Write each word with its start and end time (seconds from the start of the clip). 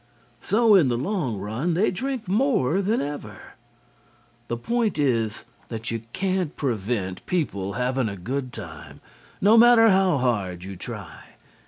So 0.39 0.73
in 0.73 0.87
the 0.87 0.97
long 0.97 1.37
run 1.37 1.75
they 1.75 1.91
drink 1.91 2.27
more 2.27 2.81
than 2.81 3.01
ever. 3.01 3.53
The 4.47 4.57
point 4.57 4.97
is 4.97 5.45
that 5.67 5.91
you 5.91 6.01
can't 6.11 6.55
prevent 6.55 7.23
people 7.27 7.73
having 7.73 8.09
a 8.09 8.17
good 8.17 8.51
time, 8.51 8.99
no 9.41 9.59
matter 9.59 9.89
how 9.91 10.17
hard 10.17 10.63
you 10.63 10.75
try. 10.75 11.35